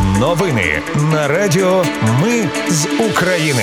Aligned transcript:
Новини 0.00 0.82
на 1.12 1.28
Радіо 1.28 1.84
Ми 2.22 2.48
з 2.68 2.86
України. 3.10 3.62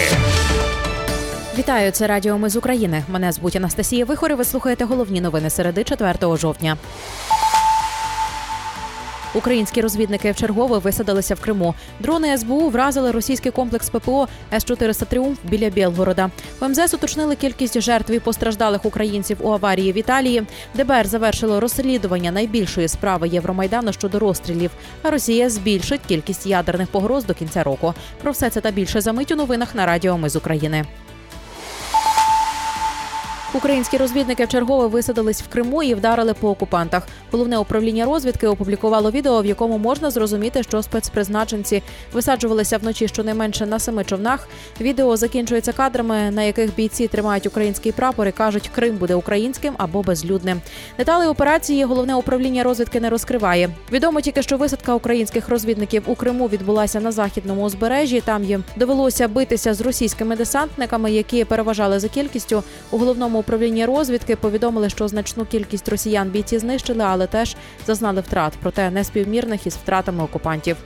Вітаю, 1.57 1.91
це 1.91 2.07
Радіо 2.07 2.37
Ми 2.37 2.49
з 2.49 2.55
України. 2.55 3.03
Мене 3.09 3.31
звуть 3.31 3.55
Анастасія 3.55 4.05
Вихор. 4.05 4.31
і 4.31 4.35
Ви 4.35 4.45
слухаєте 4.45 4.85
головні 4.85 5.21
новини 5.21 5.49
середи 5.49 5.83
4 5.83 6.37
жовтня. 6.37 6.77
Українські 9.33 9.81
розвідники 9.81 10.31
вчергове 10.31 10.77
висадилися 10.77 11.35
в 11.35 11.39
Криму. 11.39 11.75
Дрони 11.99 12.37
СБУ 12.37 12.69
вразили 12.69 13.11
російський 13.11 13.51
комплекс 13.51 13.89
ППО 13.89 14.27
С-400 14.53 15.05
«Тріумф» 15.05 15.37
біля 15.43 15.69
Білгорода. 15.69 16.29
В 16.59 16.69
МЗС 16.69 16.93
уточнили 16.93 17.35
кількість 17.35 17.81
жертв 17.81 18.11
і 18.11 18.19
постраждалих 18.19 18.85
українців 18.85 19.37
у 19.41 19.51
аварії 19.51 19.91
в 19.91 19.97
Італії. 19.97 20.43
ДБР 20.75 21.07
завершило 21.07 21.59
розслідування 21.59 22.31
найбільшої 22.31 22.87
справи 22.87 23.27
Євромайдану 23.27 23.93
щодо 23.93 24.19
розстрілів. 24.19 24.71
А 25.03 25.09
Росія 25.09 25.49
збільшить 25.49 26.01
кількість 26.07 26.45
ядерних 26.45 26.87
погроз 26.87 27.25
до 27.25 27.33
кінця 27.33 27.63
року. 27.63 27.93
Про 28.21 28.31
все 28.31 28.49
це 28.49 28.61
та 28.61 28.71
більше 28.71 29.01
за 29.01 29.13
мить 29.13 29.31
у 29.31 29.35
новинах 29.35 29.75
на 29.75 29.85
Радіо 29.85 30.17
Ми 30.17 30.29
з 30.29 30.35
України. 30.35 30.85
Українські 33.53 33.97
розвідники 33.97 34.45
вчергове 34.45 34.87
висадились 34.87 35.41
в 35.41 35.47
Криму 35.47 35.83
і 35.83 35.93
вдарили 35.93 36.33
по 36.33 36.49
окупантах. 36.49 37.07
Головне 37.31 37.57
управління 37.57 38.05
розвідки 38.05 38.47
опублікувало 38.47 39.11
відео, 39.11 39.41
в 39.41 39.45
якому 39.45 39.77
можна 39.77 40.11
зрозуміти, 40.11 40.63
що 40.63 40.83
спецпризначенці 40.83 41.83
висаджувалися 42.13 42.77
вночі 42.77 43.07
щонайменше 43.07 43.65
на 43.65 43.79
семи 43.79 44.03
човнах. 44.03 44.47
Відео 44.81 45.17
закінчується 45.17 45.71
кадрами, 45.71 46.31
на 46.31 46.43
яких 46.43 46.75
бійці 46.75 47.07
тримають 47.07 47.47
український 47.47 47.91
прапор 47.91 48.27
і 48.27 48.31
кажуть, 48.31 48.69
Крим 48.75 48.97
буде 48.97 49.15
українським 49.15 49.73
або 49.77 50.01
безлюдним. 50.01 50.61
Деталі 50.97 51.27
операції 51.27 51.83
головне 51.83 52.15
управління 52.15 52.63
розвідки 52.63 52.99
не 52.99 53.09
розкриває. 53.09 53.69
Відомо 53.91 54.21
тільки, 54.21 54.41
що 54.41 54.57
висадка 54.57 54.93
українських 54.93 55.49
розвідників 55.49 56.03
у 56.05 56.15
Криму 56.15 56.47
відбулася 56.47 56.99
на 56.99 57.11
західному 57.11 57.63
узбережжі. 57.63 58.21
Там 58.21 58.43
їм 58.43 58.63
довелося 58.75 59.27
битися 59.27 59.73
з 59.73 59.81
російськими 59.81 60.35
десантниками, 60.35 61.11
які 61.11 61.45
переважали 61.45 61.99
за 61.99 62.07
кількістю 62.07 62.63
у 62.91 62.97
головному 62.97 63.38
управлінні 63.39 63.85
розвідки 63.85 64.35
повідомили, 64.35 64.89
що 64.89 65.07
значну 65.07 65.45
кількість 65.45 65.89
росіян 65.89 66.29
бійці 66.29 66.59
знищили, 66.59 67.03
але 67.03 67.27
теж 67.27 67.55
зазнали 67.87 68.21
втрат, 68.21 68.53
проте 68.61 68.89
неспівмірних 68.89 69.67
із 69.67 69.75
втратами 69.75 70.23
окупантів. 70.23 70.77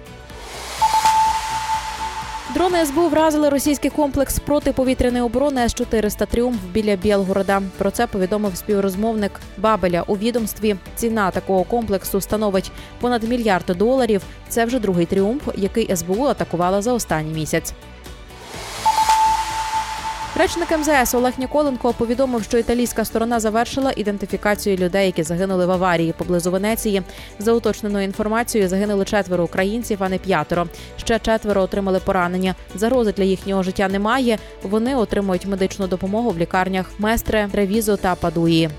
Дрони 2.54 2.86
СБУ 2.86 3.08
вразили 3.08 3.50
російський 3.50 3.90
комплекс 3.90 4.40
протиповітряної 4.40 5.24
оборони 5.24 5.62
С-400 5.62 6.28
«Тріумф» 6.28 6.58
біля 6.74 6.96
Білгорода. 6.96 7.62
Про 7.78 7.92
це 7.92 8.08
повідомив 8.08 8.58
співрозмовник 8.58 9.32
Бабеля 9.58 10.04
у 10.08 10.18
відомстві. 10.18 10.76
Ціна 10.96 11.32
такого 11.32 11.64
комплексу 11.64 12.22
становить 12.22 12.72
понад 13.00 13.24
мільярд 13.24 13.66
доларів. 13.78 14.22
Це 14.50 14.66
вже 14.66 14.80
другий 14.80 15.06
тріумф, 15.06 15.48
який 15.56 15.96
СБУ 15.96 16.26
атакувала 16.26 16.82
за 16.82 16.94
останній 16.94 17.34
місяць. 17.34 17.74
Речник 20.36 20.78
МЗС 20.78 21.14
Олег 21.14 21.34
Ніколенко 21.38 21.94
повідомив, 21.94 22.44
що 22.44 22.58
італійська 22.58 23.06
сторона 23.06 23.40
завершила 23.40 23.94
ідентифікацію 23.96 24.78
людей, 24.78 25.06
які 25.06 25.24
загинули 25.24 25.66
в 25.66 25.72
аварії 25.72 26.14
поблизу 26.18 26.52
Венеції. 26.52 27.02
За 27.40 27.54
уточненою 27.54 28.06
інформацією 28.06 28.70
загинули 28.70 29.06
четверо 29.06 29.44
українців, 29.44 29.98
а 30.02 30.10
не 30.10 30.18
п'ятеро. 30.18 30.68
Ще 30.98 31.20
четверо 31.20 31.62
отримали 31.62 32.00
поранення. 32.00 32.56
Загрози 32.76 33.12
для 33.12 33.24
їхнього 33.24 33.64
життя 33.64 33.88
немає. 33.88 34.38
Вони 34.64 34.96
отримують 34.96 35.46
медичну 35.46 35.88
допомогу 35.88 36.30
в 36.30 36.38
лікарнях 36.38 36.92
Местре, 37.00 37.50
Ревізо 37.54 37.98
та 37.98 38.16
Падуї. 38.16 38.70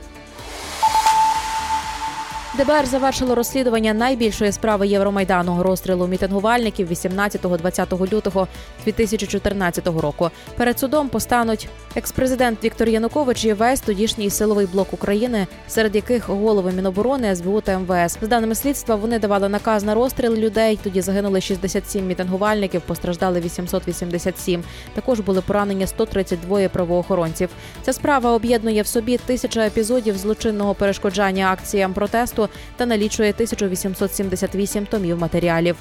ДБР 2.59 2.87
завершило 2.87 3.35
розслідування 3.35 3.95
найбільшої 3.95 4.53
справи 4.53 4.87
Євромайдану 4.87 5.63
розстрілу 5.63 6.07
мітингувальників 6.07 6.91
18-20 6.91 8.13
лютого 8.13 8.49
2014 8.85 9.87
року. 9.87 10.31
Перед 10.57 10.79
судом 10.79 11.09
постануть 11.09 11.69
експрезидент 11.97 12.65
Віктор 12.65 12.89
Янукович 12.89 13.45
і 13.45 13.53
весь 13.53 13.81
тодішній 13.81 14.31
силовий 14.31 14.67
блок 14.67 14.93
України, 14.93 15.47
серед 15.69 15.95
яких 15.95 16.29
голови 16.29 16.73
Міноборони, 16.73 17.37
СБУ 17.37 17.61
та 17.61 17.79
МВС. 17.79 18.19
За 18.21 18.27
даними 18.27 18.55
слідства, 18.55 18.97
вони 18.97 19.19
давали 19.19 19.49
наказ 19.49 19.85
на 19.85 19.95
розстріл 19.95 20.35
людей. 20.35 20.79
Тоді 20.83 21.01
загинули 21.01 21.41
67 21.41 22.07
мітингувальників, 22.07 22.81
постраждали 22.81 23.41
887. 23.41 24.65
Також 24.95 25.21
були 25.21 25.41
поранені 25.41 25.87
132 25.87 26.69
правоохоронців. 26.69 27.49
Ця 27.83 27.93
справа 27.93 28.31
об'єднує 28.31 28.83
в 28.83 28.87
собі 28.87 29.17
тисяча 29.19 29.67
епізодів 29.67 30.19
злочинного 30.19 30.75
перешкоджання 30.75 31.53
акціям 31.53 31.93
протесту 31.93 32.44
та 32.77 32.87
налічує 32.87 33.31
1878 33.31 34.87
томів 34.87 35.19
матеріалів. 35.19 35.77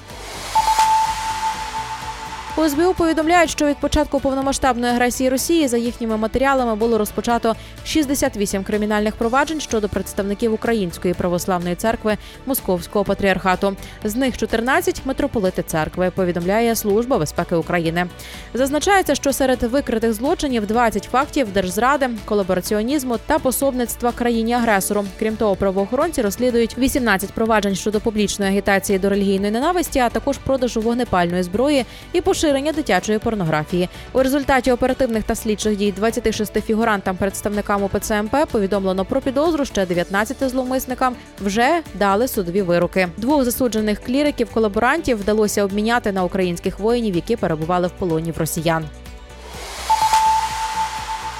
У 2.57 2.69
СБУ 2.69 2.93
повідомляють, 2.93 3.49
що 3.49 3.65
від 3.65 3.77
початку 3.77 4.19
повномасштабної 4.19 4.93
агресії 4.93 5.29
Росії 5.29 5.67
за 5.67 5.77
їхніми 5.77 6.17
матеріалами 6.17 6.75
було 6.75 6.97
розпочато 6.97 7.55
68 7.85 8.63
кримінальних 8.63 9.15
проваджень 9.15 9.61
щодо 9.61 9.89
представників 9.89 10.53
Української 10.53 11.13
православної 11.13 11.75
церкви 11.75 12.17
Московського 12.45 13.05
патріархату. 13.05 13.75
З 14.03 14.15
них 14.15 14.37
14– 14.37 15.01
митрополити 15.05 15.63
церкви. 15.63 16.11
Повідомляє 16.15 16.75
Служба 16.75 17.17
безпеки 17.17 17.55
України. 17.55 18.07
Зазначається, 18.53 19.15
що 19.15 19.33
серед 19.33 19.63
викритих 19.63 20.13
злочинів 20.13 20.67
20 20.67 21.03
фактів 21.03 21.51
держзради, 21.53 22.09
колабораціонізму 22.25 23.17
та 23.25 23.39
пособництва 23.39 24.11
країні 24.11 24.53
агресору. 24.53 25.05
Крім 25.19 25.35
того, 25.35 25.55
правоохоронці 25.55 26.21
розслідують 26.21 26.77
18 26.77 27.31
проваджень 27.31 27.75
щодо 27.75 27.99
публічної 27.99 28.51
агітації 28.51 28.99
до 28.99 29.09
релігійної 29.09 29.51
ненависті, 29.51 29.99
а 29.99 30.09
також 30.09 30.37
продажу 30.37 30.81
вогнепальної 30.81 31.43
зброї 31.43 31.85
і 32.13 32.21
поширення 32.21 32.42
поширення 32.43 32.71
дитячої 32.71 33.19
порнографії. 33.19 33.89
У 34.13 34.23
результаті 34.23 34.71
оперативних 34.71 35.23
та 35.23 35.35
слідчих 35.35 35.77
дій 35.77 35.91
26 35.91 36.61
фігурантам 36.61 37.17
представникам 37.17 37.83
УПЦ 37.83 38.21
МП 38.21 38.35
повідомлено 38.51 39.05
про 39.05 39.21
підозру. 39.21 39.65
Ще 39.65 39.85
19 39.85 40.49
зловмисникам 40.49 41.15
вже 41.41 41.81
дали 41.95 42.27
судові 42.27 42.61
вироки. 42.61 43.07
Двох 43.17 43.43
засуджених 43.43 43.99
кліриків 44.03 44.49
колаборантів 44.53 45.17
вдалося 45.17 45.63
обміняти 45.63 46.11
на 46.11 46.23
українських 46.23 46.79
воїнів, 46.79 47.15
які 47.15 47.35
перебували 47.35 47.87
в 47.87 47.91
полоні 47.91 48.31
в 48.31 48.37
росіян. 48.37 48.85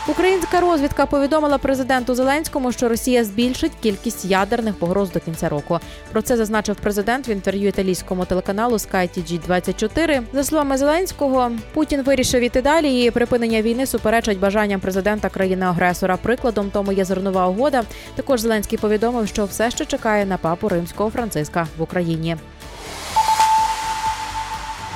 Українська 0.08 0.60
розвідка 0.60 1.06
повідомила 1.06 1.58
президенту 1.58 2.16
Зеленському, 2.16 2.72
що 2.72 2.90
Росія 2.90 3.24
збільшить 3.24 3.72
кількість 3.82 4.26
ядерних 4.26 4.76
погроз 4.76 5.12
до 5.12 5.20
кінця 5.20 5.50
року. 5.50 5.80
Про 6.12 6.22
це 6.22 6.38
зазначив 6.38 6.76
президент 6.76 7.28
в 7.28 7.30
інтерв'ю 7.30 7.68
італійському 7.68 8.26
телеканалу 8.26 8.76
skytg 8.76 9.40
24 9.46 10.22
За 10.34 10.44
словами 10.44 10.78
Зеленського, 10.78 11.52
Путін 11.74 12.04
вирішив 12.04 12.42
іти 12.42 12.62
далі. 12.62 13.04
і 13.04 13.12
Припинення 13.12 13.62
війни 13.62 13.86
суперечить 13.86 14.40
бажанням 14.40 14.80
президента 14.80 15.30
країни-агресора. 15.30 16.18
Прикладом 16.18 16.70
тому 16.70 16.92
є 16.92 17.06
зернова 17.06 17.48
угода. 17.48 17.84
Також 18.16 18.42
Зеленський 18.42 18.78
повідомив, 18.78 19.28
що 19.28 19.46
все 19.46 19.72
ще 19.72 19.86
чекає 19.86 20.26
на 20.26 20.38
папу 20.38 20.70
римського 20.70 21.10
Франциска 21.10 21.68
в 21.78 21.82
Україні. 21.82 22.38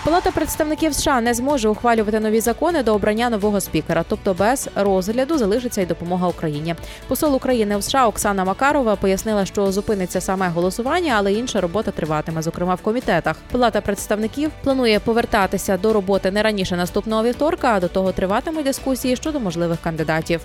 Палата 0.07 0.31
представників 0.31 0.93
США 0.93 1.21
не 1.21 1.33
зможе 1.33 1.69
ухвалювати 1.69 2.19
нові 2.19 2.39
закони 2.39 2.83
до 2.83 2.95
обрання 2.95 3.29
нового 3.29 3.61
спікера, 3.61 4.05
тобто 4.09 4.33
без 4.33 4.69
розгляду 4.75 5.37
залишиться 5.37 5.81
й 5.81 5.85
допомога 5.85 6.27
Україні. 6.27 6.75
Посол 7.07 7.35
України 7.35 7.77
в 7.77 7.83
США 7.83 8.07
Оксана 8.07 8.45
Макарова 8.45 8.95
пояснила, 8.95 9.45
що 9.45 9.71
зупиниться 9.71 10.21
саме 10.21 10.49
голосування, 10.49 11.13
але 11.17 11.33
інша 11.33 11.61
робота 11.61 11.91
триватиме, 11.91 12.41
зокрема 12.41 12.75
в 12.75 12.81
комітетах. 12.81 13.35
Палата 13.51 13.81
представників 13.81 14.51
планує 14.63 14.99
повертатися 14.99 15.77
до 15.77 15.93
роботи 15.93 16.31
не 16.31 16.43
раніше 16.43 16.75
наступного 16.75 17.23
вівторка, 17.23 17.73
а 17.73 17.79
до 17.79 17.87
того 17.87 18.11
триватимуть 18.11 18.65
дискусії 18.65 19.15
щодо 19.15 19.39
можливих 19.39 19.79
кандидатів. 19.81 20.41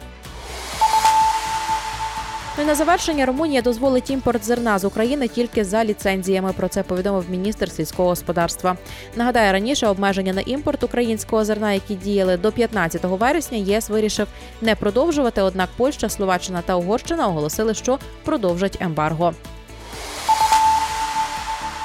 Ну 2.57 2.63
і 2.63 2.67
на 2.67 2.75
завершення 2.75 3.27
Румунія 3.27 3.63
дозволить 3.63 4.11
імпорт 4.11 4.45
зерна 4.45 4.79
з 4.79 4.85
України 4.85 5.29
тільки 5.29 5.65
за 5.65 5.85
ліцензіями. 5.85 6.53
Про 6.53 6.69
це 6.69 6.83
повідомив 6.83 7.25
міністр 7.31 7.71
сільського 7.71 8.09
господарства. 8.09 8.77
Нагадаю, 9.17 9.53
раніше 9.53 9.87
обмеження 9.87 10.33
на 10.33 10.41
імпорт 10.41 10.83
українського 10.83 11.45
зерна, 11.45 11.73
які 11.73 11.95
діяли 11.95 12.37
до 12.37 12.53
15 12.53 13.05
вересня, 13.05 13.59
єс 13.59 13.89
вирішив 13.89 14.29
не 14.61 14.75
продовжувати. 14.75 15.43
Однак 15.43 15.69
Польща, 15.77 16.09
Словаччина 16.09 16.63
та 16.63 16.77
Угорщина 16.77 17.29
оголосили, 17.29 17.75
що 17.75 17.99
продовжать 18.25 18.79
ембарго. 18.81 19.35